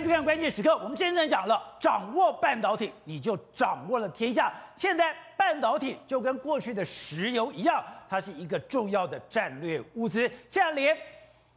[0.00, 0.74] 迎收看关键时刻。
[0.78, 4.52] 我们现在讲了，掌握半导体，你就掌握了天下。
[4.74, 10.20] 现在半导体就跟过去的石油一样，它是一个重要的战略物资。
[10.48, 10.96] 现在连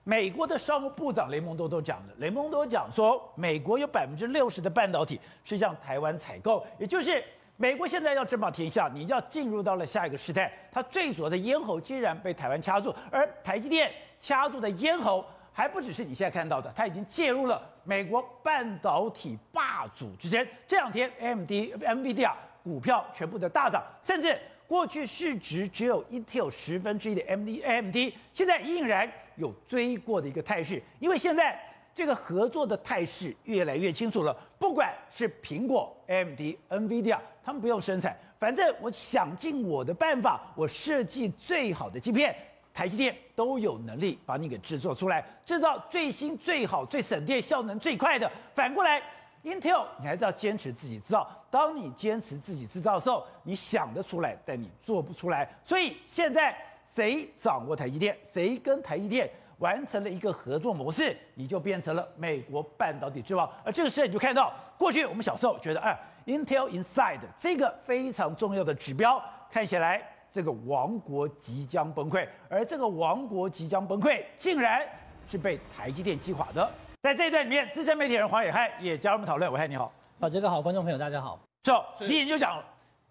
[0.03, 7.23] 美国的商务部长雷蒙多都讲了，雷蒙多讲说，美国有百分之六十的半导体是向台湾采购，也就是
[7.55, 10.51] 美国现在要争霸天下，你要进入到了下一个时代。
[10.69, 13.89] 它最主要的咽喉竟然被台湾掐住，而台积电
[14.19, 15.23] 掐住的咽喉。
[15.55, 20.45] 还不只是你现在看到的，它已经介入了美国半导体霸主之争。
[20.67, 22.31] 这两天，AMD、NVIDIA
[22.63, 27.95] 股票全部的大涨，甚至过去市值只有 Intel 十分之一的 AMD，
[28.31, 30.81] 现在依然有追过的一个态势。
[30.99, 31.59] 因为现在
[31.93, 34.35] 这个合作的态势越来越清楚了。
[34.57, 42.33] 不管是苹果、M D N V D 啊他们不用生产，反正我想尽我的办法，我设计最好的芯片。
[42.73, 48.29] 台积电都有能力把你给制作出来，制造最新、最好、最省电、效能最快的。
[48.55, 48.99] 反过来
[49.43, 51.29] ，Intel 你还是要坚持自己制造。
[51.51, 55.47] 当你坚持自己制造的时候，你想得出来，但你做不出来。
[55.63, 56.57] 所以现在
[56.91, 63.47] 谁掌握台积电，谁跟台积电完成了一个合作模式，你就变成了美国半导体之王。
[63.63, 70.09] 而这个时候你就看到，过去我们小时候觉得，哎，Intel Inside 这个非常重要的指标，看起来。
[70.33, 74.81] 这个王国即将崩溃，而这个王国即将崩溃，竟然
[75.29, 76.67] 是被台积电击垮的。
[77.03, 79.51] 在这一段里面，资深媒体人黄伟汉也加入我们讨论。
[79.51, 81.39] 暐瀚你好，宝杰哥好，观众朋友大家好。
[81.63, 82.63] So, 是，你就讲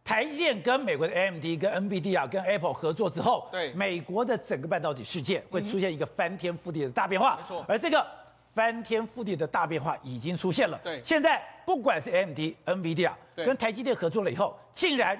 [0.02, 7.36] 台积电跟美国的 AMD、跟 NVIDIA、跟 Apple 合作之后，对美国的整个半导体世界会出现一个翻天覆地的大变化。
[7.36, 8.04] 没错，而这个
[8.52, 10.80] 翻天覆地的大变化已经出现了。
[10.82, 15.16] 对，现在不管是 AMD、NVIDIA 跟台积电合作了以后，竟然。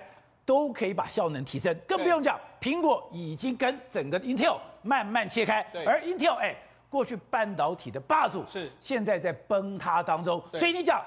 [0.53, 6.55] 都可以把效能提升，更不用讲，苹果已经跟整个 Intel 慢慢切开，而 Intel 哎，
[6.91, 8.71] 过去半导体的霸主是。
[8.79, 11.03] 现在在崩塌当中，所以你讲，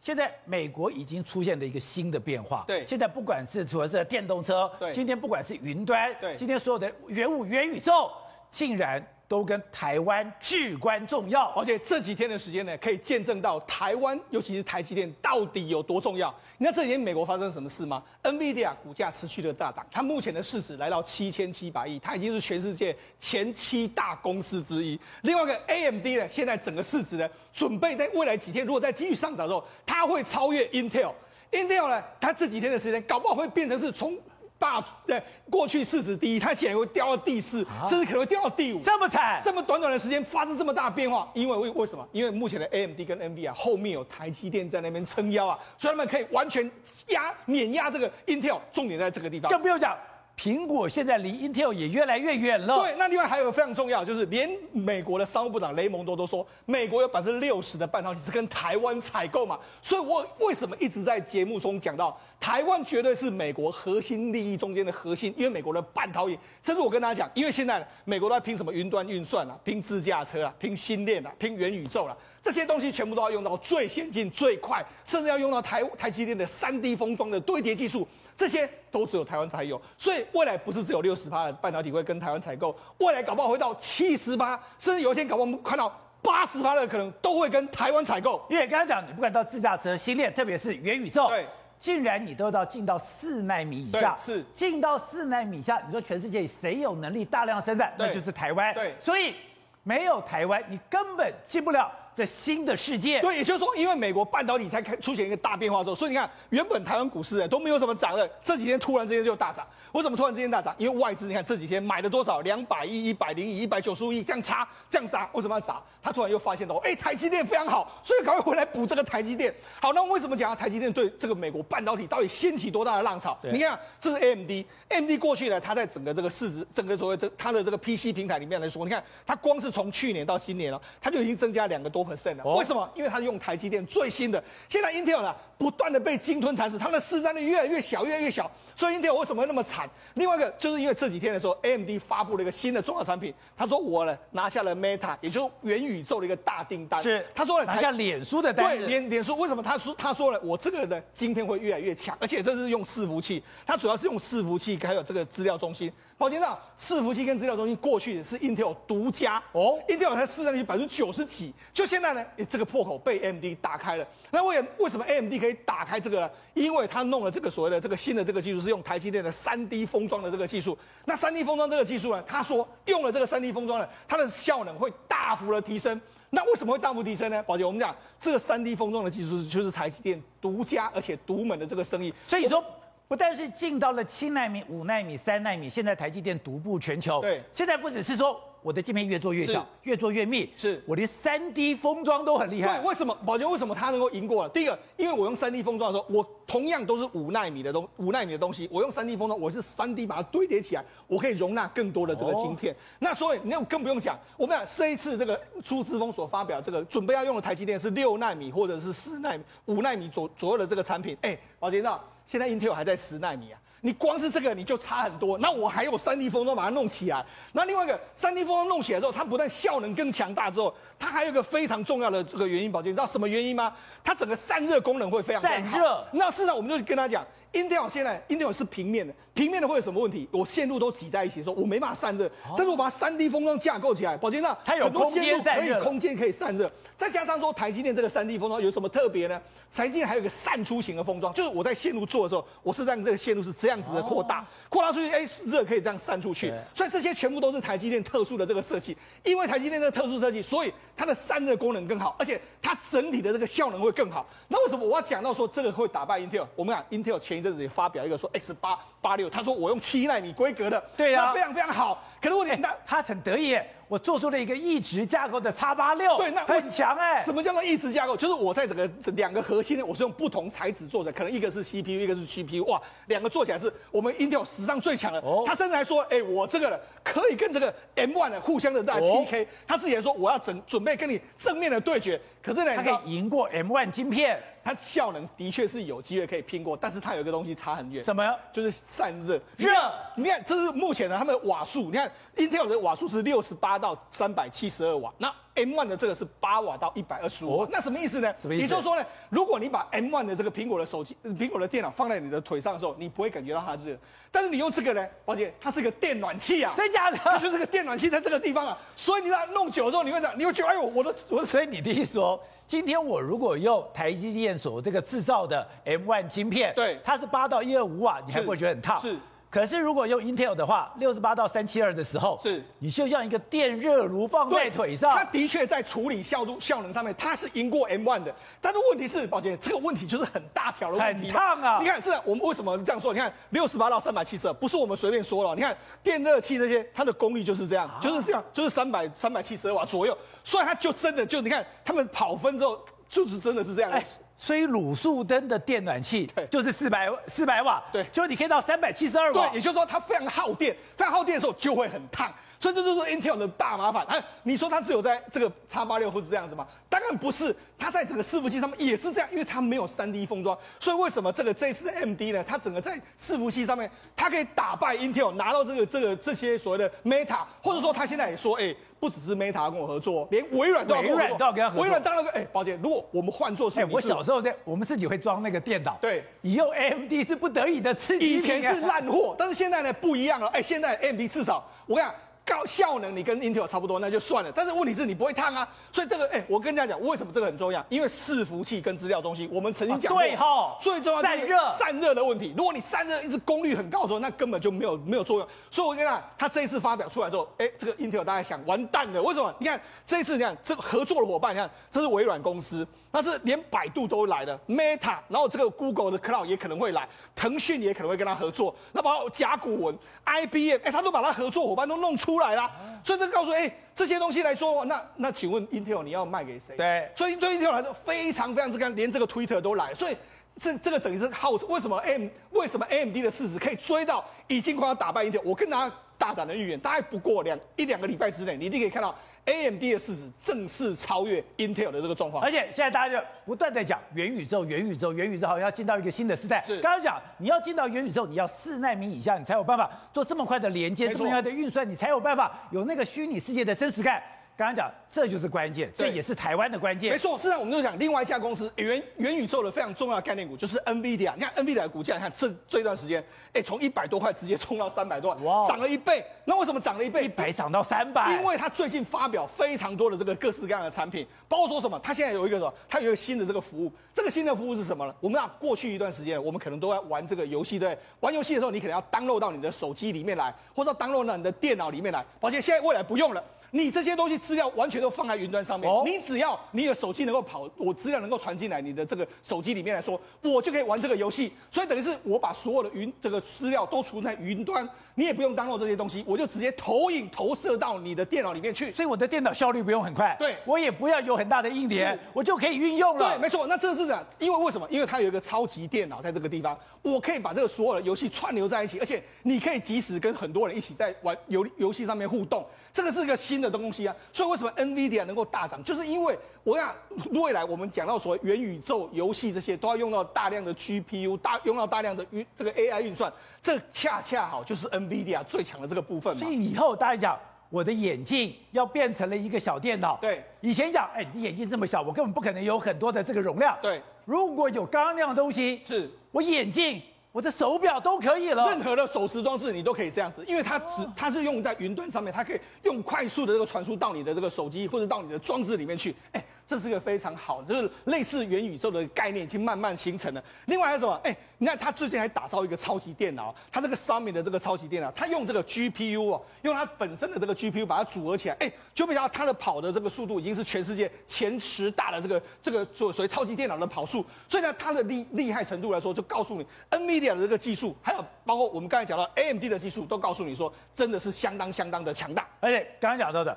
[0.00, 8.10] 现在美国已经出现了一个新的变化，对，现在不管是除了是电动车，对，今天不管是云端，对，今天所有的元武元宇宙，
[8.48, 9.06] 竟然。
[9.28, 16.32] 都跟台湾至关重要，而且这几天的时间呢，可以见证到台湾，尤其是台积电到底有多重要。
[16.58, 24.98] 你知道这几天美国发生什么事吗？NVIDIA 股价持续的大涨，它目前的市值来到七千七百亿，它已经是全世界前七大公司之一。
[25.22, 31.12] 另外一个 AMD 呢，现在整个市值呢，准备在未来几天，如果再继续上涨的时候，它会超越 Intel。
[31.50, 34.16] Intel 呢，它这几天的时间，搞不好会变成是从。
[34.58, 42.06] 霸对过去市值第一，它竟然会掉到第四，啊、甚至可能会掉到第五，这么惨，这么短短的时间发生这么大的变化，因为为为什么？
[42.12, 46.70] 因为目前的 AMD 跟 NVIDIA 后面有台积电在那边撑腰啊，所以他们可以完全
[47.08, 49.50] 压碾压这个 Intel，重点在这个地方。
[49.50, 49.96] 更不用讲。
[50.38, 52.78] 苹果现在离 Intel 也越来越远了。
[52.80, 59.58] 对，那另外还有个非常重要，就是连美国的商务部长雷蒙多都说，美国有百分之六十的半导体是跟台湾采购嘛。
[59.80, 78.06] 所以我为什么一直在节目中讲到，台湾绝对是美国核心利益中间的核心，因为美国的半导体，甚至我跟大家讲，因为现在美国都在拼什么云端运算啊，拼自驾车啊，拼星链啊，拼元宇宙了、啊，这些东西全部都要用到最先进、最快，甚至要用到台台积电的三 D 封装的堆叠技术。
[78.36, 88.44] 这些都只有台湾才有，所以未来不是只有六十趴的半导体会跟台湾采购，未来搞不好会到七十趴，甚至有一天搞不好我们看到八十趴的可能都会跟台湾采购。
[88.50, 91.46] 因为刚刚讲，你不管到自驾车、星链，特别是元宇宙，对，
[91.78, 98.74] 竟然你都到进到四纳米以下，是进到四纳米以下，你说全世界谁有能力大量生产，那就是台湾。
[98.74, 99.34] 对，所以
[99.82, 101.90] 没有台湾，你根本进不了。
[102.16, 109.66] 这新的世界，对，也就是说，因为美国半导体才开出现一个大变化之后，所以你看，原本台湾股市都没有什么涨的，这几天突然之间就大涨。
[109.92, 110.74] 为什么突然之间大涨？
[110.78, 112.40] 因为外资你看这几天买了多少？
[112.40, 115.82] 两百亿、一百零亿、一百九十五亿，这样砸，这样砸，为什么要砸？
[116.02, 119.54] 他突然又发现到，哎，台积电非常好，所以赶快回来补这个台积电。
[119.82, 123.36] 好，那为什么讲台积电对这个美国半导体到底掀起多大的浪潮？
[123.52, 132.05] 你看，这是 AMD，AMD 过去呢，它在整个这个市值，整个所谓这它的这个 PC 平台里面来说，你看它光是从去年到今年了，它就已经增加两个多。
[132.06, 132.90] 为什么？
[132.94, 134.42] 因为它用台积电最新的。
[134.68, 138.50] 现在 Intel 呢，不断的被鲸吞蚕食，它的市占率越来越小，越来越小。
[138.76, 139.88] 所以 Intel 为什么会那么惨？
[140.14, 143.32] 另外一个就是因为这几天的时候，AMD 发布了一个新的重要产品。
[143.56, 147.02] 他说我呢拿下了 Meta，也就是元宇宙的一个大订单。
[147.02, 148.66] 是，他说了拿下脸书的单。
[148.66, 149.62] 对，脸脸书为什么？
[149.62, 155.90] 他说他说了，我这个呢今天会越来越强，而且这是用伺服器，它主要是用伺服器还有这个资料中心。
[156.18, 164.06] 宝先生，伺服器跟资料中心过去是 Intel 独家哦，Intel 它市占率百分之九十几，就现在呢，这个破口被 AMD 打开了。
[164.30, 166.30] 那为为什么 AMD 可以打开这个呢？
[166.54, 170.76] 因为它弄了这个所谓的这个新的这个技术，是用台积电的三 D 封装的这个技术。
[171.04, 176.00] 那三 D 封装这个技术呢，他说用了这个三 D 封装呢，它的效能会大幅的提升。
[176.30, 177.42] 那为什么会大幅提升呢？
[177.44, 182.12] 宝杰，我们讲这个三 D 封装的技术就是台积电独家而且独门的这个生意。
[182.26, 182.62] 所以说，
[183.06, 187.20] 不但是进到了七纳米、五纳米、三纳米，现在台积电独步全球。
[187.20, 188.40] 对，现在不只是说。
[188.66, 192.80] 我的镜片越做越小，越做越密，是我连三 D 封装都很厉害。
[192.80, 194.48] 对，为什么宝杰为什么它能够赢过了？
[194.48, 202.74] 第一个，因为我用三 D 封装的时候，我同样都是五纳米的东五纳米的东西，我用三 D 封装，我是三 D 把它堆叠起来，我可以容纳更多的这个晶片。
[202.74, 211.16] 哦、那所以那更不用讲，我们讲这一次这个朱之峰所发表这个准备要用的台积电是六纳米或者是四纳米、五纳米左左右的这个产品。
[211.20, 211.96] 哎，宝杰，那
[212.26, 213.60] 现在 Intel 还在十纳米啊。
[213.82, 217.24] 你光是这个你就差很多，那我还有三 D 封装把它弄起来。
[217.52, 223.72] 那另外一个三 D 封装弄起来之后，它不但效能更强大之后，它还有一个非常重要的这个原因，宝杰，你知道什么原因吗？
[224.02, 225.42] 它整个散热功能会非常。
[225.42, 226.04] 散热。
[226.12, 230.28] 那事实上我们就跟他讲，Intel 现在 Intel 是平面的，平面的会有什么问题？
[230.32, 232.28] 我线路都挤在一起的时候，我没办法散热。
[232.56, 236.70] 但是我把它三 D 封装架构起来，宝杰，那它有空间可以，空间可以散热。
[236.98, 239.40] 再加上说台积电这个三 D 封装有什么特别呢？
[239.74, 246.50] 台积电还有一个散出型的封装，就是我在线路做的时候，我是让这个线路是这样子的扩大，扩大出去，哎，热可以这样散出去。
[246.72, 248.96] 所以这些全部都是台积电特殊的这个设计。
[249.24, 254.26] 因为台积电这个特殊设计，所以它的散热功能更好，而且它整体的这个效能会更好。
[254.48, 256.46] 那为什么我要讲到说这个会打败 Intel？
[256.54, 262.02] 我们讲 Intel 前一阵子也发表一个说 X 八八六，他说我用七纳米规格的，对呀，非常非常好。
[262.22, 263.58] 可是问题，那他很得意。
[263.88, 267.22] 我做出了一个异质架构的叉八六，对，那很强哎。
[267.24, 268.16] 什么叫做异质架构？
[268.16, 275.20] 就是我在整个这两个核心呢，我是用不同材质做的，可能一个是 CPU，一个是 GPU，哇，两个做起来是我们 Intel 史上最强的。
[275.20, 279.46] 哦，他甚至还说，哎，我这个可以跟这个 M1 的互相的在 PK，哦。
[279.68, 282.20] 他自己还说，我要准准备跟你正面的对决。
[282.42, 284.40] 可是呢，他可以赢过 M1 晶片。
[284.66, 288.02] 它效能的确是有机会可以拼过，但是它有一个东西差很远。
[288.02, 288.36] 什么？
[288.52, 289.40] 就是散热。
[289.56, 289.70] 热。
[290.16, 291.84] 你看，这是目前的他们的瓦数。
[291.84, 295.14] 你看，Intel 的瓦数是六十八到三百七十二瓦。
[295.18, 297.64] 那 M1 的这个是八瓦到一百二十五瓦。
[297.64, 297.68] 哦。
[297.72, 298.32] 那什么意思呢？
[298.40, 298.62] 什么意思？
[298.62, 303.96] 也就是说呢，如果你把 M1 的这个苹果的手机、苹果的电脑放在你的腿上的时候，你不会感觉到它热。
[304.30, 306.74] 但是你用这个呢，宝杰，它是个电暖器啊。
[306.76, 307.16] 真假的？
[307.18, 308.78] 它就是个电暖器在这个地方啊。
[308.94, 311.46] 所以你把它弄久之后，你会这样，你会觉得，哎呦，我的，我的。
[311.48, 312.38] 所以你的意思说。
[312.68, 318.98] 今天我如果用台积电所这个制造的 M1 晶片，对，它是八到一二五瓦，你还不会觉得很烫？
[318.98, 319.16] 是。
[319.48, 325.16] 可是如果用 Intel 的话，六十八到三七二的时候，是，你就像一个电热炉放在腿上。
[325.16, 328.34] 它的确在处理效度、效能上面，它是赢过 M1 的。
[328.60, 331.28] 但是问题是，宝姐，这个问题就是很大条的问题。
[331.28, 331.78] 很烫啊！
[331.80, 333.12] 你看，是我们为什么这样说？
[333.14, 335.54] 你看，六十八到三百七十二，不是我们随便说了。
[335.54, 340.16] 你看，电热器这些，它的功率就是这样，就是这样，就是三百三百七十二瓦左右。
[340.42, 342.78] 所以它就真的就你看，他们跑分之后，
[343.08, 343.90] 就是真的是这样。
[343.92, 352.32] 所以卤素灯的电暖器就是四百四百瓦，对，就是你可以到三百七十二瓦，对，也就是说它非常耗电，非常耗电的时候就会很烫。
[352.58, 354.04] 所以这就是 Intel 的大麻烦。
[354.06, 356.66] 哎，你说它只有在这个 X 八六或是这样子吗？
[356.88, 360.56] 当然不是，它在整个伺服器上面也是这样，因为它没有 3D 封装。
[360.80, 362.42] 所以为什么这个这一次的 AMD 呢？
[362.42, 371.28] 它整个在伺服器上面，它可以打败 Intel，拿到这个这个这些所谓的 Meta，或者说它现在也说，哎，不只是 Meta 跟我合作，连微软都要跟我合作。
[371.28, 371.82] 微软都要跟他合作。
[371.82, 378.34] 微软当然，哎，宝姐，如果我们换做是，哎，我小时候在我们自己会装那个电脑，对，以后 AMD 是不得已的刺激。
[378.36, 380.48] 以前是烂货，但是现在呢不一样了。
[380.48, 382.14] 哎，现在 AMD 至少我跟你讲。
[382.46, 384.52] 高效能你跟 Intel 差不多，那就算了。
[384.54, 387.84] 但是问题是你不会烫啊，所以这个哎、欸，我跟大家讲，为什么这个很重要？
[387.88, 392.54] 因为伺服器跟资料中心，我们曾经讲过，对哈，最重要的散热散热的问题。
[392.56, 395.48] 如果你散热一直功率很高的时候，那根本就没有没有作用。
[395.70, 399.52] 所以我跟你讲，他这一次发表出来之后，哎、欸，这个 Intel 大家想完蛋了，为什么？
[399.58, 402.86] 你看这一次，你看这个合作的伙伴，你看这是微软公司。
[403.16, 408.76] 那是连百度都来了 Meta，然后这个 Google 的 Cloud 也可能会来，腾讯也可能会跟他合作。
[408.92, 412.70] 那把甲骨文、IBM，哎，他都把他合作伙伴都弄出来了。
[413.02, 416.76] 所以这告诉哎，这些东西来说，那那请问 Intel 你要卖给谁？
[416.76, 419.94] 对，所以对 Intel 来说非常非常之干，连这个 Twitter 都来。
[419.94, 420.16] 所以
[420.60, 425.40] 这这个等于是耗，为什么 M 为什么 AMD 的市值可以追到已经快要打败 Intel？
[425.42, 429.16] 我跟大家大胆的预言，大概不过两一两个礼拜之内，你一定可以看到。
[429.46, 436.62] AMD 的市值正式超越 Intel 的这个状况，而且现在大家就不断在讲元宇宙，元宇宙，元宇宙好像要进到一个新的时代。
[436.64, 444.22] 是，刚刚讲你要进到元宇宙，你要四纳米以下，你才有办法做这么快的连接，这么快的运算，你才有办法有那个虚拟世界的真实感。
[444.56, 447.12] 刚刚讲，这就是关键，这也是台湾的关键。
[447.12, 451.34] 没错，事实上我们就讲另外一家公司元元宇宙的非常重要的概念股，就是 NVIDIA。
[451.34, 453.22] 你看 NVIDIA 的股价，你看这这段时间，
[453.52, 456.24] 哎，从一百多块直接冲到三百多万，哇，涨了一倍。
[456.46, 457.26] 那为什么涨了一倍？
[457.26, 458.34] 一百涨到三百？
[458.34, 462.00] 因为它最近发表非常多的这个各式各样的产品，包括说什么？
[462.02, 462.72] 它现在有一个什么？
[462.88, 463.92] 它有一个新的这个服务。
[464.14, 465.14] 这个新的服务是什么呢？
[465.20, 467.94] 我们讲过去一段时间，我们可能都在玩这个游戏，对？
[468.20, 472.24] 玩游戏的时候，你可能要 download 到你的手机里面来，或者 download 到你的电脑里面来。
[472.40, 473.44] 抱歉，现在未来不用了。
[473.76, 481.52] 你这些东西资料完全都放在云端上面，哦、你只要你的手机能够跑，我资料能够传进来，你的这个手机里面来说，我就可以玩这个游戏。
[481.70, 488.90] 所以等于是我把所有的云这个资料都存在云端，你也不用 download 这些东西，我就直接投影投射到你的电脑里面去。
[488.92, 493.36] 所以我的电脑效率不用很快，对，我也不要有很大的硬碟，我就可以运用了。
[493.36, 493.66] 对，没错。
[493.66, 494.86] 那这是这样，因为为什么？
[494.88, 502.64] 因为它有一个超级电脑在这个地方，我可以把这个所有的游戏串流在一起，而且你可以及时跟很多人一起在玩游游戏上面互动。
[502.94, 504.14] 这个是一个新的东西啊。
[504.32, 506.94] 所以为什么 NVIDIA 能够大涨，就是因为我想
[507.32, 513.32] 未来我们讲到所谓元宇宙游戏这些都要用到大量的 GPU，大用到大量的运这个 AI 运算，
[513.62, 516.42] 这恰恰好就是 NVIDIA 最强的这个部分嘛。
[516.42, 517.38] 所以以后大家讲，
[517.70, 520.18] 我的眼镜要变成了一个小电脑。
[520.20, 523.76] 对，以前讲，哎，你眼镜这么小，我根本不可能有很多的这个容量。
[523.82, 527.02] 对，如果有刚刚那样的东西，是我眼镜。
[527.36, 536.42] 我的手表都可以了，任何的手持装置你都可以这样子，因为它只它是用在云端上面，它可以用快速的这个传输到你的这个手机或者到你的装置里面去，哎。
[536.66, 540.42] 这是一个非常好，就是类似元宇宙的概念已经慢慢形成了。
[540.64, 541.14] 另外还有什么？
[541.22, 554.26] 哎，你看他最近还打造一个超级电脑，他这个上面的这个超级电脑，他用这个 GPU 哦，用它本身的这个 GPU 把它组合起来，哎，就比较它的跑的这个速度已经是全世界前十大的这个这个所所谓超级电脑的跑速。
[554.48, 562.44] 所以呢，它的厉厉害程度来说，就告诉你，NVIDIA 的这个技术，还有包括我们刚才讲到 AMD 的技术，都告诉你说，真的是相当相当的强大。
[562.58, 563.56] 而且刚刚讲到的，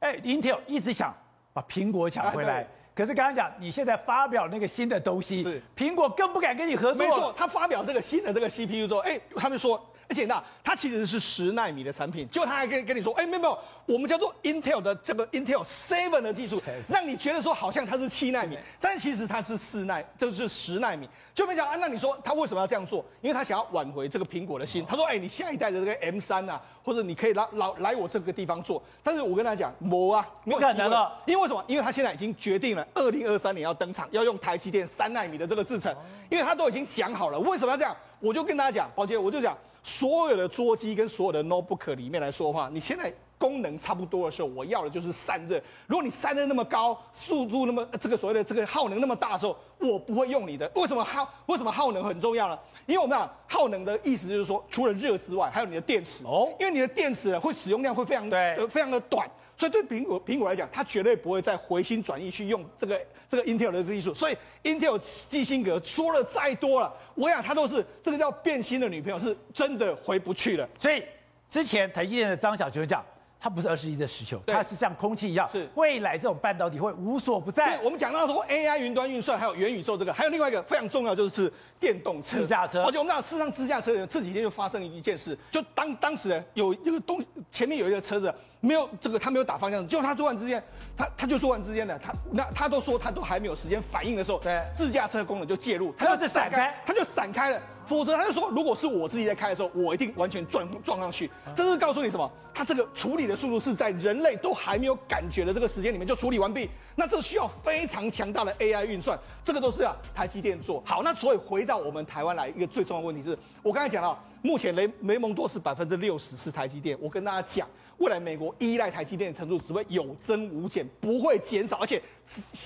[0.00, 1.14] 哎，Intel 一直想。
[1.52, 7.06] 把苹果抢回来，可是刚刚讲，你现在发表那个新的东西，是苹果更不敢跟你合作。
[7.06, 9.84] 没错，他发表这个新的这个 CPU 之后，哎，他们说。
[10.12, 21.08] 而且呢它其实是十纳米的产品，结果他还跟跟你说，哎，没有没有，我们叫做 Intel 的这个 Intel Seven 的技术，让你觉得说好像它是七纳米，但其实它是四奈，就是十纳米。
[21.34, 23.02] 就没讲啊，那你说他为什么要这样做？
[23.22, 24.84] 因为他想要挽回这个苹果的心。
[24.86, 28.82] 他说，哎，你下一代的这个 M 三啊，或者你可以来来来我这个地方做。
[29.02, 31.10] 但是我跟他讲，没啊，没有可能了。
[31.24, 31.64] 因为为什么？
[31.66, 35.90] 因为他现在已经决定了，二零二三年要登场，要用台积电三纳米的这个制程，
[36.28, 37.38] 因为他都已经讲好了。
[37.38, 37.96] 为什么要这样？
[38.20, 39.56] 我就跟大家讲，宝杰，我就讲。
[39.82, 43.12] 所有的桌机跟所有的 notebook 里面来说话，你现在
[43.42, 45.60] 功能差不多的时候，我要的就是散热。
[45.88, 50.70] 如果你散热那么高，速度那么这个所谓的这个耗能那么大的时候，我不会用你的。
[50.76, 51.28] 为什么耗？
[51.46, 52.56] 为什么耗能很重要呢？
[52.86, 56.24] 因为我们讲耗能的意思就是说，除了热之外，还有你的电池。
[56.24, 59.28] 哦，因为你的电池会使用量会非常对，呃，非常的短。
[59.56, 64.14] 所以对苹果苹果来讲，它绝对不会再回心转意去用这个这个 Intel 的技术。
[64.14, 70.68] 所以 Intel 基辛格说了再多了，我想他都是这个叫变心的女朋友，是真的回不去了。
[70.78, 71.02] 所以
[71.48, 73.04] 之前台积电的张小泉讲，
[73.42, 77.76] 它不是二十一的石球，它是像空气一样，是未来这种半导体会无所不在。
[77.82, 82.84] 我们讲到说 AI 云端运算，还有元宇宙这个，还有另外一个非常重要就是电动车、自驾车。
[82.84, 87.20] 而且我们讲事实上，自驾车这几天就发生一件事，就当当时有一个东
[87.50, 88.32] 前面有一个车子。
[88.64, 90.62] 没有这个，他没有打方向，就他突然之间，
[90.96, 97.60] 他他就突然之间的，他那他都说他都还没有时间反应的时候，对，自驾车功能就介入，他就闪开，他就闪开了。
[97.86, 101.30] 否则他就说，如果是我自己在开的时候，我一定完全撞撞上去。
[101.54, 102.30] 这是告诉你什么？
[102.54, 106.68] 他这个处理的速度是在人类都还没有感觉的这个时间里面就处理完毕。
[106.96, 111.02] 那这需要非常强大的 AI 运算，这个都是啊台积电做好。
[111.02, 116.96] 那所以回到我们台湾来，一个最重要的问题是，我刚才讲了，目前雷雷蒙多是百分之六十是台积电。
[117.00, 117.66] 我跟大家讲。
[117.98, 122.02] 未来美国依赖台积电的程度只会有增无减，不会减少，而且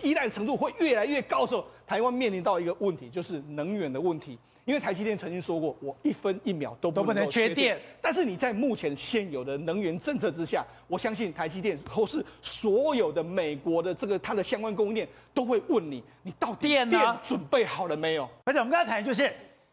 [0.03, 4.39] 依赖的程度会越来越高时候，台湾面临到一个问题，就是能源的问题。
[4.67, 7.81] 因为台积电曾经说过，我一分一秒都不能缺电。
[8.03, 16.91] 但是你在目前现有的能源政策之下，我相信台积电或是所有的美国的这个它的相关供应链都会问你，你到底电
[17.25, 18.29] 准备好了没有？
[18.45, 19.33] 而且我们刚才谈的就是。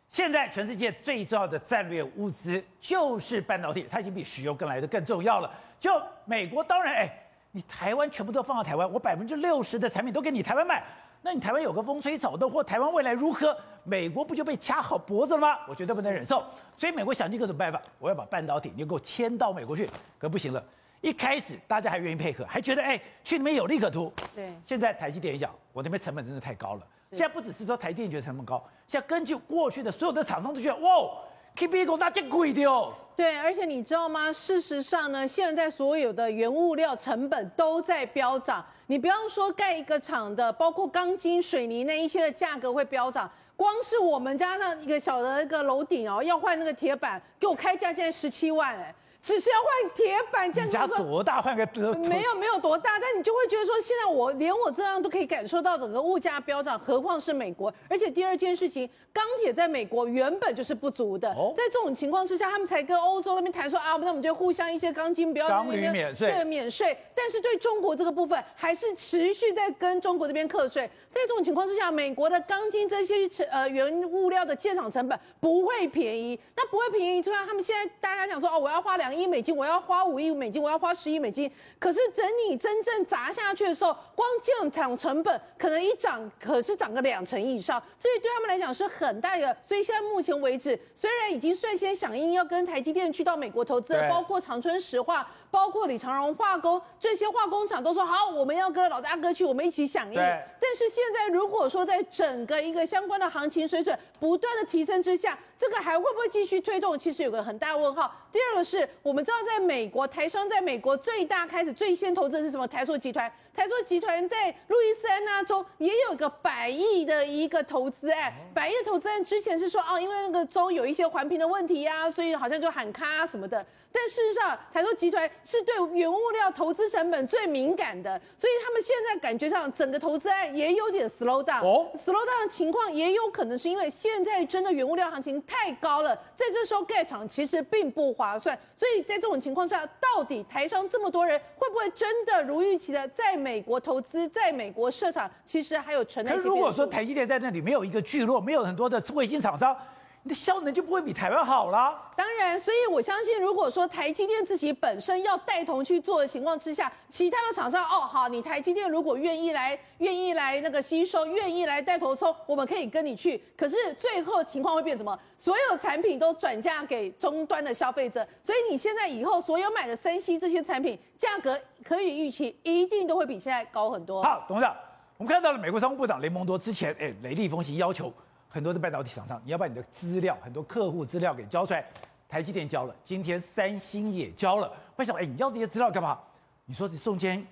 [0.10, 5.52] 现在全世界最重要的战略物资就是半导体，它已经比石油更来的更重要了。
[5.80, 5.90] 就
[6.26, 7.12] 美国当然，哎，
[7.50, 10.84] 你台湾全部都放到台湾，我百分之六十的产品都给你台湾卖，
[11.26, 15.58] 那你台湾有个风吹草动或台湾未来如何，美国不就被掐好脖子了吗？
[15.70, 16.44] 我绝对不能忍受。
[16.76, 19.90] 所以美国想尽各种办法，我要把半导体你给我迁到美国去，
[20.20, 20.62] 可不行了。
[21.00, 24.12] 一开始大家还愿意配合，还觉得哎去那边有利可图。
[24.36, 26.82] 对，现在台积电一讲，我那边成本真的太高了。
[27.12, 31.10] 现在不只是说台积电觉得成本高，现在根据过去的所有的厂商都觉得，哇
[31.56, 32.94] ，KPI 工那真贵的哦。
[33.16, 34.34] 对，而且你知道吗？
[34.34, 38.66] 事实上呢，现在所有的原物料成本都在飙涨。
[38.88, 43.30] 你不要说盖一个厂的，包括钢筋、水泥那一些的价格会飙涨。
[43.56, 48.94] 光是我们家那一个小的一个楼顶哦，要换那个铁板，给我开价现在十七万哎。
[49.24, 51.94] 只是要换铁板，这样你家多大换个德？
[51.94, 57.74] 没有没有多大，但你就会觉得说，现在我连我这样都可以感受到整个物价飙涨，何况是美国？
[57.90, 66.98] 而且第二件事情，钢铁在美国原本就是不足的，哦、在这种情况之下，他们才跟欧洲那边谈说啊，那我们就互相一些钢筋不要钢铝免税，对免税。
[67.16, 70.90] 但是对中国这个部分，还是持续在跟中国这边课税。
[71.14, 73.14] 在这种情况之下，美国的钢筋这些
[73.50, 81.52] 呃原物料的建厂成本不会便宜，那不会便宜之外，他们现在大家讲说哦，我要花两亿美金，我要花五亿美金，我要花十亿美金。
[81.80, 89.56] 可是等你真正砸下去的时候，光建厂成本可能一涨，可是涨个两成以上，所以对他们来讲是很大的。
[89.66, 100.16] 所以现在目前为止，虽然已经率先响应要跟台积电去到美国投资，包括长春石化，包括李长荣化工这些化工厂都说好，我们要跟老大哥去，我们一起响应。
[100.16, 106.98] 但是现在如果说在整个一个相关的行情水准不断的提升之下，这个还会不会继续推动？
[106.98, 108.12] 其实有个很大问号。
[108.32, 112.68] 第二个是我们知道，在美国台商在美国最大开始最先投资的是什么？
[112.68, 113.32] 台塑集团。
[113.54, 118.34] 台塑集团在路易斯安那州也有个百亿的一个投资案。
[118.56, 123.64] 百亿的投资案之前是说哦，因为那个州有一些环评的问题呀、啊，所以好像就喊卡什么的。
[123.96, 131.64] 但事实上，台塑集团是对原物料投资成本最敏感的，所以他们现在感觉上整个投资案也有点 slow down。
[131.64, 138.58] 哦，slow down 的情况也有可能是因为现在真的原物料行情太高了，在这时候盖厂其实并不划算。
[138.76, 145.30] 所以在这种情况下，到底台商这么多人会不会真的如预期的在美国投资，在美国设厂？
[145.46, 146.34] 其实还有存在。
[146.36, 149.78] 可是如果说台积电在那里没有一个聚落，没有很多的卫星厂商。
[150.26, 152.02] 你的效能就不会比台湾好了。
[152.16, 163.44] 当然，所以我相信，如果说台积电自己本身要带头去做的情况之下，其他的厂商哦，好，你台积电如果愿意来，愿意来那个吸收，愿意来带头冲，我们可以跟你去。
[163.58, 165.18] 可是最后情况会变什么？
[165.38, 174.24] 所有产品都转嫁给终端的消费者，所以你现在以后所有买的三 C 这些产品，价格可以预期一定都会比现在高很多。
[174.24, 174.74] 好，董事长，
[175.18, 178.14] 我们看到了美国商务部长雷蒙多之前哎雷厉风行要求。
[178.54, 181.84] 很多的半导体厂商，你要把你的资料，很多客户资料给交出来。
[182.30, 184.72] 台积电交了，今天三星也交了。
[184.98, 185.20] 为什么？
[185.20, 186.20] 哎，你要这些资料干嘛？
[186.66, 187.44] 你说是中间，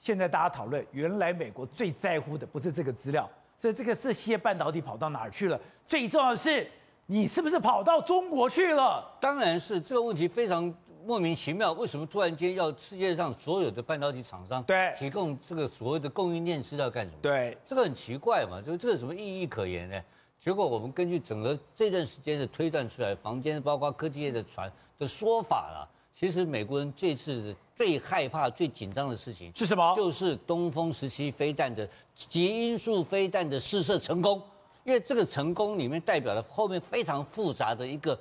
[0.00, 3.26] 现在大家讨论，原来美国最在乎的不是这个资料，
[3.62, 5.58] 是这个这些半导体跑到哪儿去了？
[5.88, 6.70] 最重要的是，
[7.06, 9.10] 你是不是跑到中国去了？
[9.18, 10.74] 当然是这个问题非常
[11.06, 11.72] 莫名其妙。
[11.72, 17.18] 为什么突然间要世界上所有的半导体厂商对提供这个所谓的供应链资料干什么？
[17.22, 19.98] 对，这个很奇怪嘛，这个这个什么意义可言呢？
[20.40, 25.86] 结果我们根据整个这段时间的推断出来，房间包括科技业的传的说法了。
[26.16, 29.94] 其实美国人这次最害怕、最紧张的事情是什么？
[29.94, 34.40] 就是东风十七飞弹的极音速飞弹的试射成功。
[34.84, 38.18] 因为这个成功里面代表了后面非常复杂的一个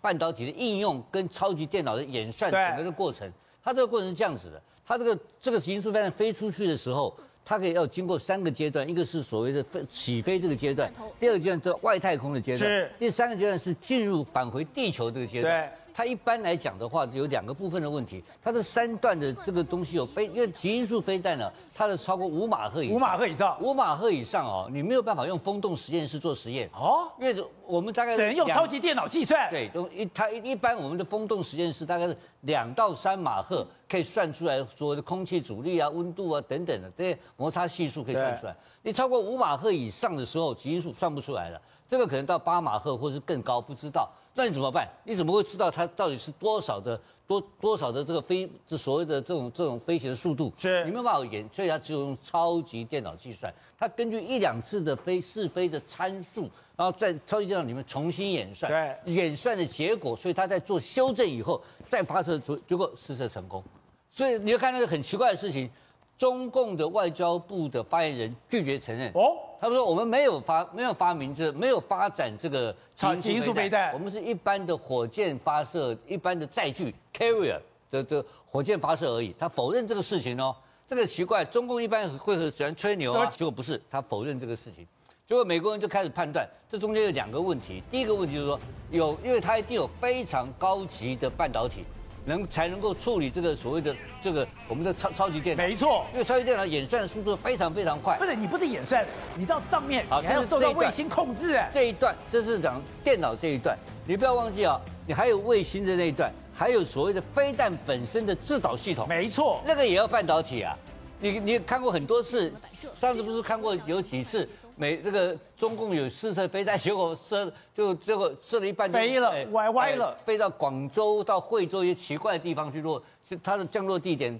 [0.00, 3.32] 半导体的应用跟超级电脑的演算整个的过程。
[3.62, 7.16] 它这个过程是这样子的：它这个这个极音速飞弹飞出去的时候。
[7.44, 15.68] 它可以要经过三个阶段，一个是所谓的飞起飞这个阶段，第二个阶段是外太空的阶段，是第三个阶段是进入返回地球这个阶段。
[15.68, 15.81] 对。
[15.94, 18.22] 它一般来讲的话，有两个部分的问题。
[18.42, 29.50] 它的三段的这个东西有飞，因为极音速飞弹呢，它的超过五马赫以上，五马赫以上，五马赫以上哦，你没有办法用风洞实验室做实验哦，因为我们大概只能用超级电脑计算。
[29.50, 38.56] 对，都一它一般我们的风洞实验室大概是两到三马赫可以算出来所谓的空气阻力啊、温度啊等等的这些摩擦系数可以算出来。
[38.82, 44.10] 你超过五马赫以上的时候，极音速算不出来了，这个可能到八马赫或是更高，不知道。
[44.34, 44.88] 那你怎么办？
[45.04, 50.52] 你怎么会知道它到底是多少的多多少的这个飞这所谓的这种这种飞行的速度？
[50.56, 53.52] 是，你没有办法演，所以它只有用超级电脑计算。
[53.78, 58.72] 它根据一两次的飞试飞的参数，然后在超级电脑里面重新演算，
[59.04, 63.62] 对，演算的结果，所以它在做修正以后再发射出结果试射成功。
[64.10, 65.70] 所以你就看到一个很奇怪的事情。
[66.16, 69.10] 中共的外交部的发言人拒绝承认。
[69.14, 77.58] 哦，他们说我们没有发没有发明这没有发展这个极音速飞弹，我们是一般的火箭发射一般的载具 carrier
[77.90, 80.54] 的这火箭发射而已，他否认这个事情哦，
[80.86, 84.86] 这个奇怪，中共一般会很喜欢吹牛啊，结果不是，他否认这个事情，
[85.26, 91.84] 结果美国人就开始判断，这中间有两个问题，第一个问题就是说有，因为它一定有非常高级的半导体。
[92.24, 98.16] 能才能够处理这个所谓的这个我们的超超级电脑，没错，因为超级电脑演算速度非常非常快。
[98.18, 99.04] 不是你不是演算，
[99.36, 101.60] 你到上面好，还要受到卫星控制。
[101.72, 110.76] 这一段这是讲电脑这一段，你不要忘记啊，你还有卫星的那一段，还有所谓的飞弹本身的制导系统，没错，那个也要半导体啊。
[111.18, 112.52] 你你看过很多次，
[112.98, 114.48] 上次不是看过有几次
[114.82, 124.36] 美这个中共有试射飞弹，结果射就结果射了一半飞了，歪歪了，飞到广州到惠州一些奇怪的地方去落，是它的降落地点，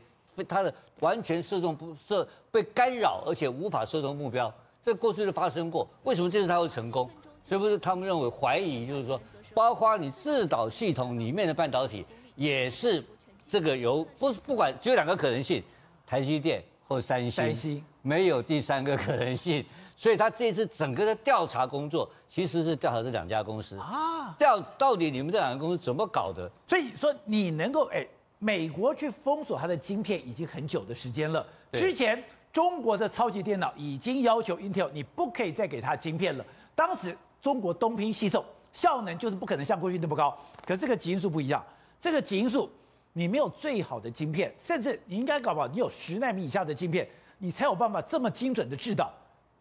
[0.49, 4.53] 它的完全射中不射被干扰，而且无法射中目标。
[4.83, 7.09] 这过去就发生过，为什么这次它会成功？
[7.49, 9.21] 是不是他们认为怀疑，就是说，
[9.55, 13.05] 包括你制导系统里面的半导体也是
[13.47, 15.63] 这个由不是不管只有两个可能性，
[16.05, 19.65] 台积电或三星，没有第三个可能性。
[20.03, 26.51] 所以他这次整个的调查工作其实是调查这两家公司啊，调到底你们这两家公司怎么搞的？
[26.67, 28.05] 所以说你能够哎，
[28.41, 32.21] 美国去封锁它的晶片已经很久的时间了，之前。
[32.53, 36.45] 中国的超级电脑已经要求 Intel，你不可以再给它晶片了。
[36.75, 40.37] 当时中国东拼西凑，效能就是不可能像过去那么高。
[40.67, 41.65] 可是这个极因素不一样，
[41.99, 42.69] 这个基因素
[43.15, 49.11] 你没有最好的晶片，甚至你应该搞不好你有十纳米以下的晶片，你才有办法这么精准的制导。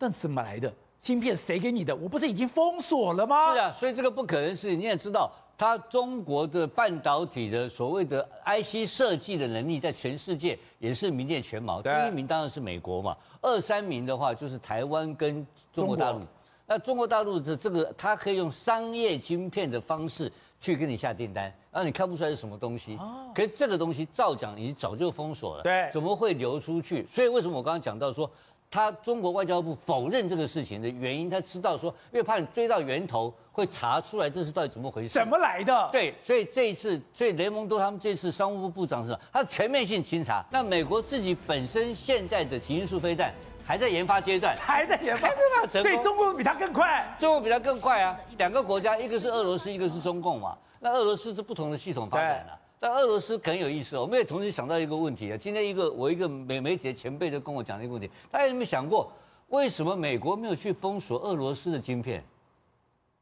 [0.02, 1.38] 但怎么来的芯片？
[1.38, 1.96] 谁给你的？
[1.96, 3.54] 我不是已经封锁了吗？
[3.54, 5.32] 是啊，所以这个不可能是你也知道。
[5.56, 11.80] 它中国的半导体的所谓的 IC 设计的能力，在全世界也是名列前茅。
[11.84, 16.22] 第一名当然是美国嘛，二三名的话就是台湾跟中国大陆。
[16.66, 22.98] 那中国大陆的这个，它可以用商业晶片的方式去给你下订单，然后你看不出来是什么东西。
[23.36, 25.62] 可是这个东西照讲，你早就封锁了。
[25.62, 27.06] 对，怎么会流出去？
[27.06, 28.28] 所以为什么我刚刚讲到说？
[28.72, 35.90] 他中国外交部否认这个事情的原因，他知道说，因为怕你追到源头，会查出来这是到底怎么回事，怎么来的？
[35.92, 40.46] 对，所以这一次，所以雷蒙多他们这次商务部部长是，他全面性清查。
[40.50, 43.34] 那美国自己本身现在的极音速飞弹
[43.66, 45.28] 还在研发阶段，还在研发，
[45.68, 48.18] 所以中国比他更快，中国比他更快啊！
[48.38, 50.58] 两个国家，一个是俄罗斯，一个是中共嘛。
[50.80, 52.58] 那俄罗斯是不同的系统发展了。
[52.84, 55.38] 但俄罗斯很有意思哦，我们也同时想到一个问题啊。
[55.38, 59.12] 今天一个我一个美媒体的前辈就跟我讲这个问题，大家有没有想过，
[59.50, 62.24] 为什么美国没有去封锁俄罗斯的晶片？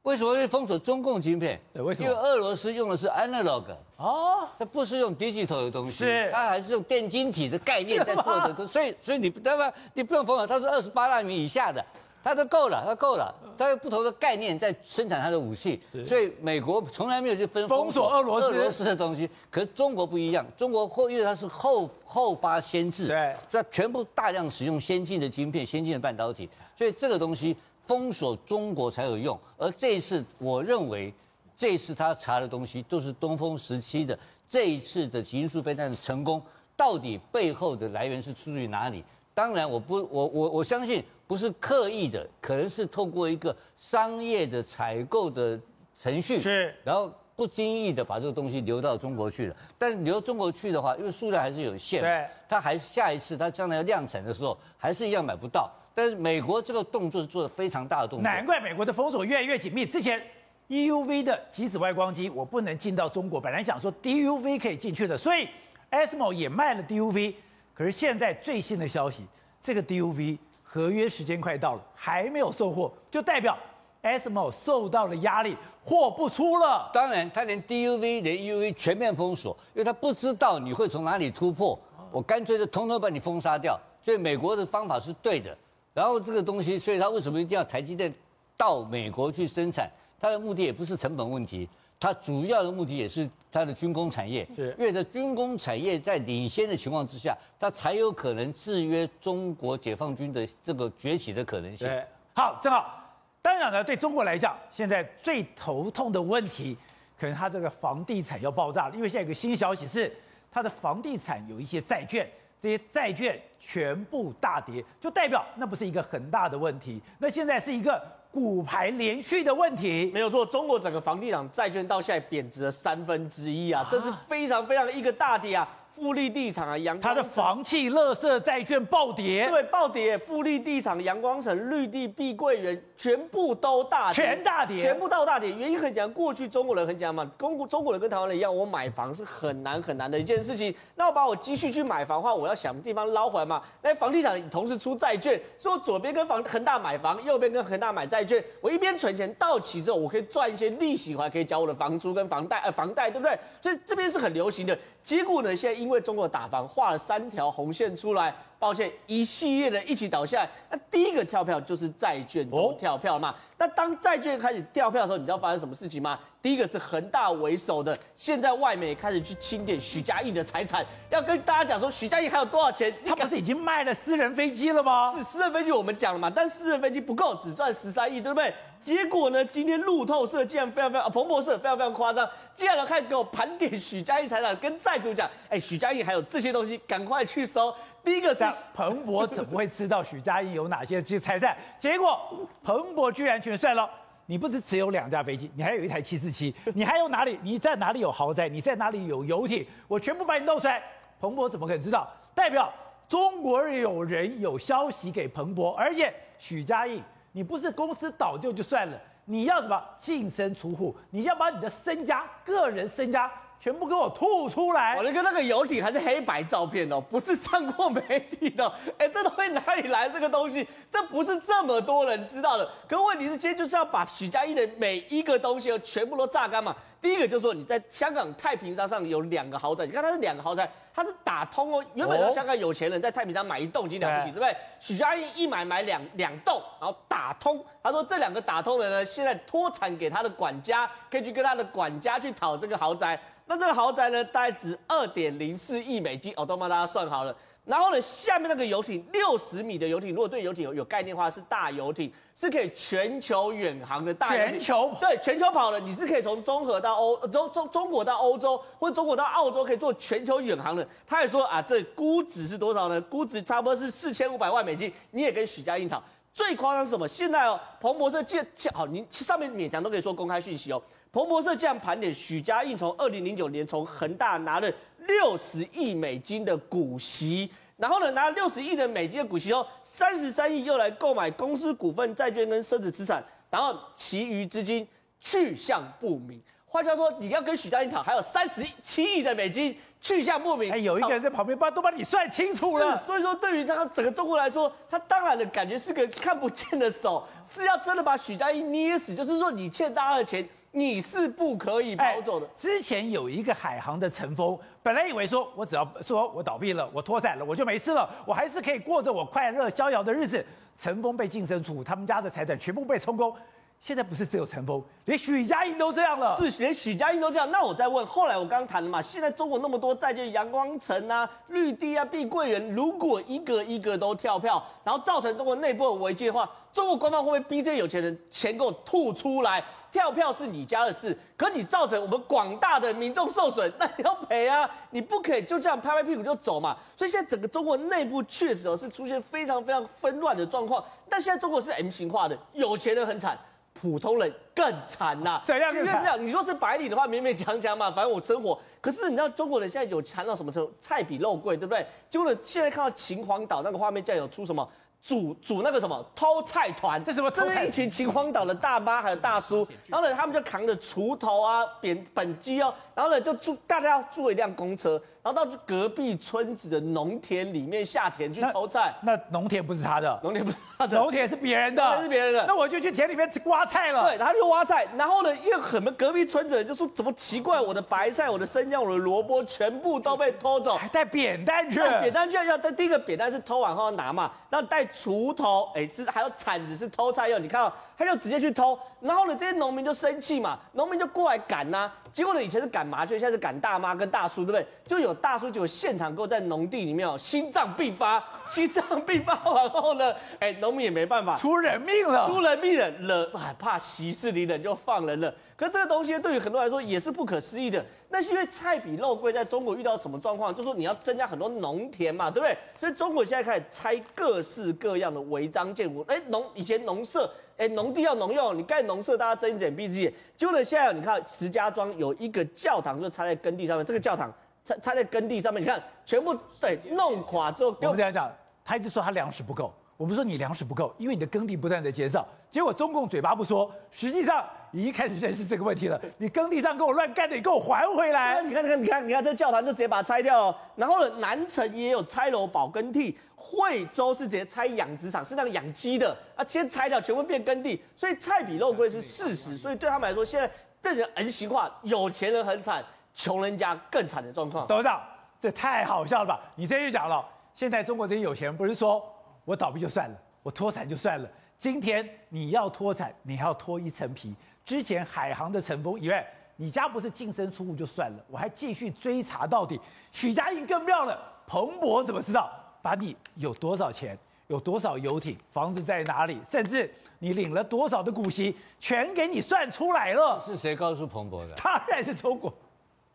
[0.03, 1.59] 为什么会封锁中共晶片？
[1.73, 2.07] 对，为什么？
[2.07, 3.65] 因为俄罗斯用的是 analog
[3.97, 9.69] 哦，它不是用 digital 的东西，是它还是用电晶体的概念在做的，所以所以你对吧？
[9.93, 11.85] 你不用封锁，它是二十八纳米以下的。
[12.23, 13.33] 它都够了，它够了。
[13.57, 19.29] 它有不同的概念在生产它的武器，所以美国从来没有去分封锁俄罗斯俄罗斯的东西。
[19.49, 27.55] 可是中国不一样，中国后因为它是后后发先至，对，所以它全部大量使用先进的晶片、先进的半导体，所以这个东西
[27.85, 29.37] 封锁中国才有用。
[29.57, 31.13] 而这一次，我认为
[31.57, 36.41] 这一次他查的东西都是东风十七的这一次的极音速飞弹的成功，
[36.77, 39.03] 到底背后的来源是出自于哪里？
[39.39, 41.01] 当然，我不，我我我相信。
[41.25, 45.59] 不是刻意的，可能是透过一个商业的采购的
[45.95, 49.55] 程序，是，然后不经意的把这个东西流到中国去了。
[49.77, 55.71] 但是流中国去的话，因为数量还是有限，对，它还下一次它将来要量产的时候，还是一样买不到。
[55.93, 59.85] 但是美国这个动作是做的非常大的动作，难怪美国的封锁越来越紧密。
[59.85, 60.19] 之前
[60.67, 65.47] EUV 的极紫外光机我不能进到中国，本来想说 DUV 可以进去的，所以
[65.91, 67.35] ASML 也卖了 DUV。
[67.79, 69.23] 可是现在最新的消息，
[69.63, 70.37] 这个 DUV。
[70.71, 73.57] 合约时间快到了，还没有送货，就代表
[74.03, 76.91] ASML 受到了压力，货不出了。
[76.93, 81.79] 当然，他连 DUV 连 EUV 全面封锁，因为他不知道你会从哪里突破，
[82.11, 83.79] 我干脆就统统把你封杀掉。
[83.99, 85.57] 所以美国的方法是对的。
[85.91, 88.13] 然后这个东西，所以他为什么一定要台积电
[88.55, 89.89] 到美国去生产？
[90.19, 91.67] 他的目的也不是成本问题。
[91.99, 101.87] 他主要的目的也是它的军工产业，是，因为在军工产业在领先的情况之下，它才有可能制约中国解放军的这个崛起的可能性。
[101.87, 103.03] 对，好，正好，
[103.41, 106.77] 当然呢，对中国来讲，现在最头痛的问题，
[107.19, 110.15] 可能它这个房地产要爆炸了，因为现在有个新消息是，
[110.51, 112.29] 它的房地产有一些债券，
[112.61, 118.18] 这些债券全部大跌，就代表那不是一个很大的问题，那现在是一个。
[118.31, 125.67] 骨牌连续的问题没有错，中国整个房地产债券到现在贬值了三分之一啊，这是非常非常的一个大跌啊。
[125.99, 130.17] 富力地产啊，阳光，它的房企乐色债券暴跌，对，暴跌。
[130.17, 135.51] 富力地产、阳光城、绿地、碧桂园全部都大跌，全大跌，全部都大跌。
[135.51, 140.73] 原因很简单，过去中国人很讲嘛，中国中国人跟台湾人一样，我买房是很难很难的一件事情。
[140.95, 143.61] 那我把我积蓄去买房的话，我要想地方捞回来嘛。
[143.81, 153.37] 那房地产同时出债券，所以我左边跟房恒大买房，右边跟恒大买债券，我一边存钱到期之后，我可以赚一些利息，我还可以缴我的房租跟房贷，呃，房贷对不对？
[153.61, 154.77] 所以这边是很流行的。
[155.01, 160.49] 结果呢，现在因为中国打防画了三条红线出来，抱歉，一系列的一起倒下来。
[160.69, 163.33] 那第一个跳票就是债券都跳票了嘛？
[163.57, 166.19] 那当债券开始跳票的时候，你知道发生什么事情吗？
[166.41, 172.93] 第一个是恒大为首的，现在外媒开始去清点许家印的财产，要跟大家讲说许家印还有多少钱？
[173.05, 175.13] 他不是已经卖了私人飞机了吗？
[175.17, 178.53] 是私人飞机，我们讲了嘛，但私人飞机不够，只赚十三亿，对不对？
[178.79, 187.75] 结果呢，今天路透社竟然非常非常啊，彭博社非常非常夸张，竟然开始给我盘点许家印财产，跟债主讲，哎，许家印还有这些东西，赶快去收。
[188.09, 188.43] 第一个是
[188.73, 191.55] 彭博怎么会知道许家印有哪些这些财产？
[191.77, 192.19] 结果
[192.63, 193.87] 彭博居然全算了。
[194.25, 197.39] 你不是只有两架飞机，你还有一台七四七， 你还有哪里？
[197.43, 198.49] 你在哪里有豪宅？
[198.49, 199.63] 你在哪里有游艇？
[199.87, 200.81] 我全部把你弄出来。
[201.19, 202.11] 彭博怎么可能知道？
[202.33, 202.73] 代表
[203.07, 210.97] 中国有人有消息给彭博，而且许家印，你不是公司倒就就算了，你要什么净身出户？
[211.11, 213.31] 你要把你的身家、个人身家。
[213.59, 214.95] 全部给我吐出来！
[214.95, 218.71] 我那个那个游艇还是黑白照片哦，不是上过媒体的。
[218.97, 220.07] 哎，这东西哪里来？
[220.07, 222.69] 这个东西，这不是这么多人知道的。
[222.87, 226.73] 可问题是，今天就是要把许家印的每一个东西全部都榨干嘛。
[227.01, 231.85] 第一个就是说，你在香港太平山上有两个豪宅，你看它是两个豪宅，它是打通哦。
[231.93, 234.53] 原本是香港有钱人在太平山买一栋已经了不起，对不对？
[234.81, 237.63] 许家印一买买两两栋，然后打通。
[237.81, 243.17] 他说这两个打通的呢，现在脱产给他的管家，可以去跟他的管家去讨这个豪宅。
[243.45, 247.33] 那这个豪宅呢，大概值二点零四亿美金，哦，都帮大家算好了。
[247.69, 254.59] 然后呢，下面那个游艇六十米的游艇，如果对游艇有有概念的话，是大游艇，是可以全球远航的大游艇。
[254.59, 260.87] 全球对全球跑的，你是可以从中和到欧中中中国到欧洲，或者中国到澳洲，可以做全球远航的。
[261.05, 262.99] 他也说啊，这估值是多少呢？
[263.01, 264.91] 估值差不多是四千五百万美金。
[265.11, 266.01] 你也跟许家印讨。
[266.31, 267.07] 最夸张是什么？
[267.07, 270.81] 现在哦，彭博社借好，你上面勉强都可以说公开讯息哦。
[271.11, 274.71] 彭博社这样盘点，许家印从二零零九年从恒大拿了
[275.09, 284.87] 六十亿美金的股息，然后呢，拿六十亿的美金的股息后，三十三亿又来购买公司股份、债券跟奢侈资产，然后其余资金
[285.19, 286.39] 去向不明。
[286.67, 290.71] 换句话说，你要跟许家印讨，还有三十七亿的美金去向不明。
[290.71, 292.95] 哎，有一个人在旁边把都把你算清楚了。
[292.95, 300.47] 所以说，对于他整个中国来说，他当然的感觉是个看不见的手，是要真的把许家印捏死，就是说你欠大家的钱。
[300.71, 302.47] 你是不可以跑走的。
[302.55, 304.55] 之前有一个海航的陈峰，
[304.89, 310.43] 本来以为说我只要说我倒闭了，我脱产了，我就没事了，我还是可以过着我快乐逍遥的日子。
[310.75, 313.31] 陈峰被净身出户，他们家的财产全部被充公。
[313.81, 316.37] 现在不是只有陈峰，连许家印都这样了。
[316.37, 317.49] 是，连许家印都这样。
[317.49, 329.63] 那我再问，后来我刚刚谈了嘛，现在中国那么多债券，阳光城啊、 绿地啊、碧桂园，如果一个一个都跳票，然后造成中国内部的危机的话，中国官方会不会逼这些有钱人钱给我吐出来？
[329.91, 334.69] 跳票是你家的事，可你造成我们广大的民众受损，那你要赔啊！
[334.91, 336.77] 你不可以就这样拍拍屁股就走嘛。
[336.95, 340.85] 所以现在整个中国内部确实哦是出现非常非常纷乱的状况。
[341.09, 343.35] 但现在中国是 M 型化的，有钱人很惨，
[343.79, 345.43] 普通人更惨呐、啊。
[345.45, 345.97] 怎样更惨？
[345.97, 348.59] 是这样，你说是白领的话，勉勉强强嘛，反正我生活。
[348.81, 350.73] 可是你知道中国人现在有惨到什么程度？
[350.81, 351.85] 菜比肉贵，对不对？
[352.09, 354.67] 结果呢，现在看到秦皇岛那个画面，竟然有出什么？
[355.01, 357.31] 组组那个什么偷菜团，这什么？
[357.31, 365.01] 这是一群秦皇岛的大妈还有大叔， 然后呢，他们就扛着锄头啊、扁本机哦，然后呢，就住大家要租一辆公车。
[365.21, 372.45] 然后到隔壁村子的农田里面下田去偷菜，那农田不是他的，农田不是他的，农田是别人的，是别人的。
[372.47, 374.05] 那我就去田里面挖菜了。
[374.05, 374.87] 对，他就挖菜。
[374.97, 381.79] 然后呢，因为很多隔壁村子人就说怎么奇怪，我的白菜、我的生姜、我的萝卜全部都被偷走，还带扁担去。
[381.79, 387.43] 扁担去要带第一个扁担是偷完后要拿嘛，然后带锄头，哎，是还有铲子是偷菜用。
[387.43, 388.79] 你看，他就直接去偷。
[389.01, 391.95] 然后呢，这些农民就生气嘛，农民就过来赶呐、啊。
[392.13, 394.65] 结果呢，以前是赶麻雀，现在是赶大妈跟大叔，对不对？
[394.85, 405.33] 就有大叔就有现场给我在农地里面哦，心脏病发， 心脏病发完后呢，哎，农民也没办法，出人命了，出人命了，了，怕息事宁人就放人了。
[405.55, 407.85] 可这个东西对于很多人来说也是不可思议的。
[408.07, 410.49] 那是因为菜比肉贵，在中国遇到什么状况？
[410.51, 412.57] 就是说你要增加很多农田嘛，对不对？
[412.79, 416.03] 所以中国现在开始拆各式各样的违章建筑。
[416.07, 417.29] 哎，农以前农舍。
[417.59, 420.13] 哎，农地要农用，你盖农舍，大家睁一只眼闭一只眼。
[420.37, 423.85] 结果呢，现在你看石家庄有一个教堂，就插在耕地上面。
[423.85, 428.31] 这个教堂插插在耕地上面，你看全部对弄垮之后，我们这样讲，
[428.63, 429.73] 他一直说他粮食不够。
[429.99, 432.25] 我们说你粮食不够，因为你的耕地不断的减少。
[432.49, 436.01] 结果中共嘴巴不说，实际上已经开始认识这个问题了。
[436.17, 438.41] 你耕地上给我乱干的，你给我还回来。
[438.41, 440.57] 你看，你看，你看，你看，这教堂就直接把它拆掉了。
[440.77, 447.83] 然后呢，南城也有拆楼保耕地，惠州是直接拆养殖场，是那个养鸡的啊，先拆掉，全部变耕地。
[447.93, 449.57] 所以菜比肉贵是事实。
[449.57, 450.49] 所以对他们来说，现在
[450.81, 452.81] 这人 M 型化，有钱人很惨，
[453.13, 454.65] 穷人家更惨的状况。
[454.65, 455.03] 董事长，
[455.41, 456.39] 这太好笑了吧？
[456.55, 457.21] 你这就讲了。
[457.53, 459.05] 现在中国这些有钱人不是说
[459.45, 464.35] 我倒闭就算了，我脱产就算了，今天你要脱产，你还要脱一层皮。
[464.63, 466.25] 之前海航的陈峰以外
[466.55, 469.79] 你家不是净身出户就算了，我还继续追查到底。
[470.11, 474.17] 许家印更妙了，彭博怎么知道把你有多少钱？
[474.47, 480.43] 有多少游艇，房子在哪里，甚至你领了多少的股息，全给你算出来了。
[480.43, 481.53] 是谁告诉彭博的？
[481.53, 482.51] 当然是中国，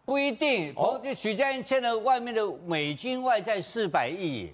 [0.04, 0.72] 不一定。
[0.72, 4.52] 彭就许家印欠了外面的美金外债四百亿，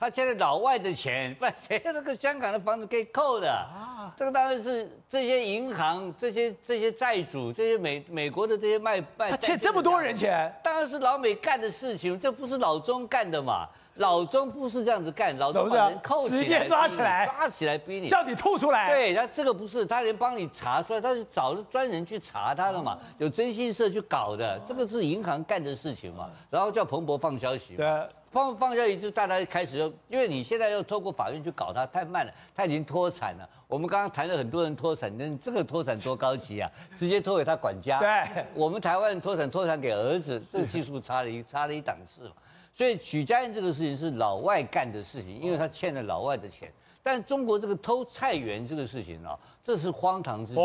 [0.00, 4.10] 他欠了老外的钱，不然 谁这个香港的房子可以扣的啊？
[4.18, 9.30] 这个当然是这些银行、这些这些债主、这些美美国的这些卖卖。
[9.30, 13.68] 他欠这么多人钱，当然是老美干的事情，这不是老中干的嘛。
[14.00, 18.88] 老中不是这样子干，老中把人扣起来，直接抓起来，抓起来逼你，叫你吐出来。
[18.88, 26.30] 对，他这个不是，他连帮你查出来，他是找了专人去查他的嘛，有征信社去搞的，这个是银行干的事情嘛。
[26.48, 33.46] 然后叫彭博放消息，对，放放消息就大家开始就，因为你现在要透过法院去搞他，太慢了，他已经脱产了。
[33.68, 38.00] 我们刚刚谈了很多人脱产，那这个脱产多高级啊，直接脱给他管家。
[38.00, 42.32] 对，我们台湾脱产脱产给儿子，这个技术差了一差了一档次嘛。
[42.72, 46.72] 所以许家印这个事情是老外干的事情，因为他欠了老外的钱。
[47.02, 50.60] 但中国这个偷菜园这个事情啊，这是荒唐之极。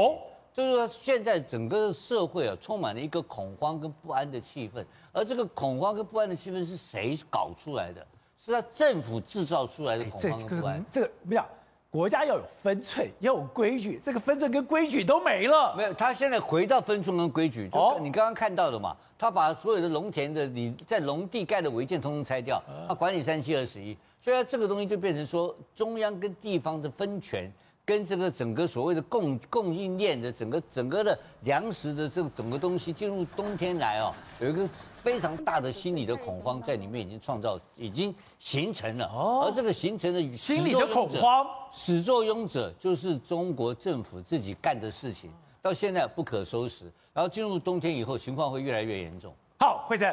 [0.53, 4.85] 就是说现在整个社会啊，充满了一个恐慌跟不安的气氛。
[5.11, 8.05] 而这个恐慌跟不安的气氛是谁搞出来的？
[8.37, 10.85] 是他政府制造出来的恐慌跟不安。
[10.91, 11.45] 这个不要。
[11.95, 15.73] 国家要有分寸，要有规矩，这个分寸跟规矩都没了。
[15.77, 27.49] 没有，他现在回到分寸跟规矩，就你刚刚看到的嘛，他把所有的农田的你在农地盖的违建通通拆掉，他管理三七二十一，所以他这个东西就变成说中央跟地方的分权。
[27.85, 49.31] 跟这个整个所谓的供供应链的整个整个的粮食的这个整个东西进入冬天来哦，有一个非常大的心理的恐慌在里面已经创造已经形成了，而这个形成的心理的恐慌始作俑者就是中国政府自己干的事情，到现在不可收拾，然后进入冬天以后情况会越来越严重。
[49.59, 50.11] 好，慧珍，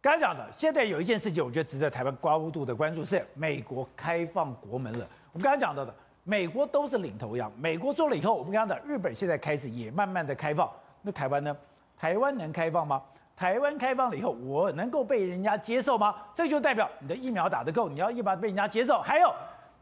[0.00, 5.92] 刚才讲的，现在有一件事情我觉得值得台湾高度的关注是美国开放国门了，我们刚才讲到的。
[6.24, 10.70] 美国都是领头羊，美国做了以后，我们刚刚讲日本现在开始也慢慢的开放，
[11.02, 11.54] 那台湾呢？
[11.98, 13.02] 台湾能开放吗？
[13.36, 16.14] 台湾开放了以后，我能够被人家接受吗？
[16.32, 19.30] 这就代表你的疫苗打得够，你要一把被人家接受，还有。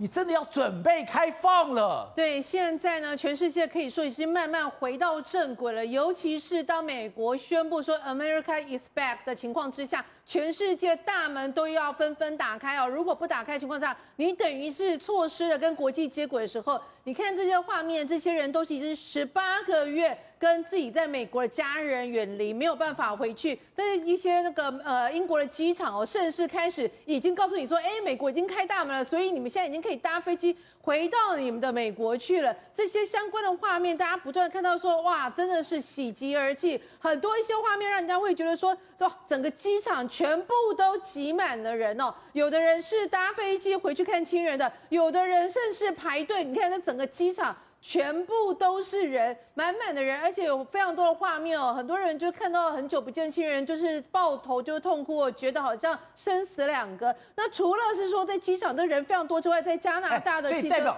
[0.02, 2.12] 你真的要准备开放了？
[2.16, 5.86] 对，现在呢，全世界可以说已经慢慢回到正轨了。
[5.86, 12.88] 尤其是当美国宣布说 “America is back” 的情况之下，全世界大门都要纷纷打开哦。
[12.88, 16.80] 如果不打开情况下，你等于是错失了跟国际接轨的时候。
[17.04, 23.56] 你看这些画面，这些人都其实十八个月跟自己在美国的家人远离，没有办法回去。
[23.76, 32.54] 但是一些那个呃英国的机场哦，甚至开始已经告诉你说，哎，美国已经开大门了，所以你们现在已经可以搭飞机回到你们的美国去了。
[32.74, 36.78] 这些相关的画面，大家不断看到说，哇，真的是喜极而泣。
[36.98, 42.12] 很多一些画面让人家会觉得说，哇，整个机场全部都挤满了人哦。
[42.32, 46.44] 有的人是搭飞机回去看亲人的，有的人甚至排队。
[46.44, 46.82] 你看那。
[46.82, 51.74] 整个机场全部都是人，满满的人，而且有非常多的画面哦。
[51.74, 57.14] 很多人就看到很久不见亲人，就是抱头就痛哭，觉得好像生死两个。
[57.34, 60.96] 那除了是说在机场的人非常多之外，在加拿大的，所以代表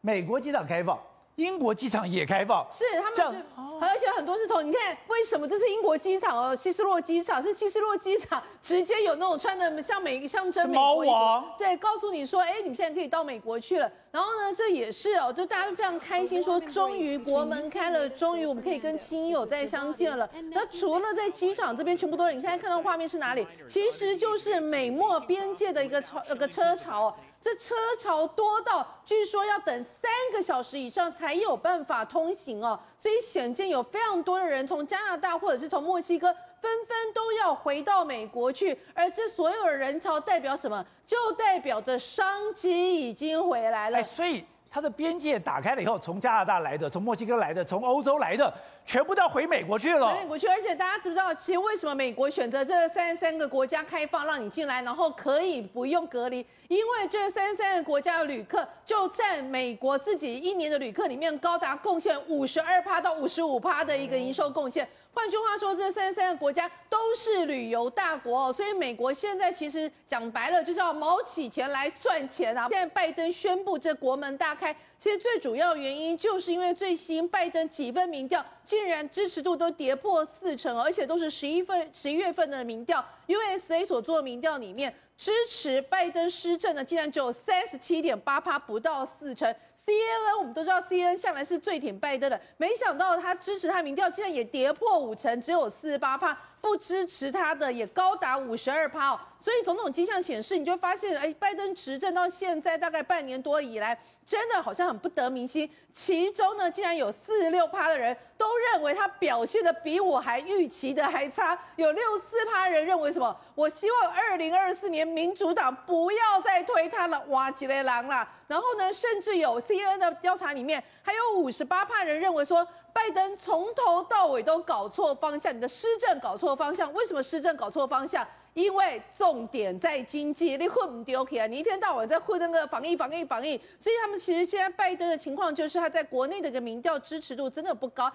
[0.00, 0.98] 美国机场开放。
[1.36, 3.44] 英国机场也开放，是他们是，
[3.80, 6.54] 而且很多是从你看，为什么这是英国机场哦？
[6.54, 13.90] 希斯洛机场是希斯洛机场， 直接有那种穿的像美象征美国，王对，告诉你说，哎，你们现在可以到美国去了。
[14.12, 20.30] 然后呢，这也是哦，就大家都非常开心，说终于国门开了，终于我们可以跟亲友再相见了。
[20.52, 23.44] 那除了在机场这边全部都是，你现在看到画面是哪里？
[23.66, 27.16] 其实就是美墨边界的一个潮，那个车潮。
[27.44, 40.82] 这车潮多到，据说要等三个小时以上才有办法通行哦，所以显见有非常多的人从加拿大或者是从墨西哥，纷纷都要回到美国去，而这所有的人潮代表什么？
[41.04, 44.02] 就代表着商机已经回来了。
[44.02, 44.42] 所以。
[44.70, 48.52] 它的边界打开了以后，从加拿大来的、从墨西哥来的、从欧洲来的，
[48.86, 50.14] 全部都要回美国去了。
[50.14, 56.46] 回美国去，而且大家知不知道，其实为什么美国选择这三十三个国家开放让你进来，然后可以不用隔离？
[56.68, 64.88] 因为这三十三个国家的旅客就占美国自己一年的旅客里面高达贡献五十二趴到五十五趴的一个营收贡献。
[65.12, 72.66] 换句话说，这三十三个国家都是旅游大国，哦所以美国现在其实讲白了就是要卯起钱来赚钱啊！
[72.68, 89.54] 现在拜登宣布这国门大开，其实最主要原因就是因为最新拜登几份民调竟然支持度都跌破四成，而且都是十一份十一月份的民调，USA 所做的民调里面，支持拜登施政的，竟然只有三十七点八趴，不到四成。
[89.86, 99.20] CNN 我们都知道，CNN 向来是最挺拜登的，没想到他支持他民调竟然也跌破五成，只有四十八趴，不支持他的也高达五十二趴哦。
[99.38, 103.98] 所以种种迹象显示，你就发现，哎，拜登执政到现在大概半年多以来。
[104.26, 113.36] 真的好像很不得民心，其中呢，竟然有四十六趴的人都认为他表现的比我还预期的还差，有六四趴人认为什么？
[113.54, 118.26] 我希望二零二四年民主党不要再推他了，哇，几雷狼啦！
[118.46, 128.26] 然后呢，甚至有 CNN 的调查里面，还有五十八趴人认为说，拜登从头到尾都搞错方向，你的施政搞错方向，为什么施政搞错方向？
[128.54, 138.12] 因为重点在经济，你混不丢起来，你一天到晚在混那个防疫、防疫、防疫，所以他们其实现在拜登的情况就是他在国内的一个民调支持度真的不高。